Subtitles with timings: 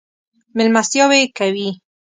[0.55, 1.69] مېلمستیاوې یې کوي.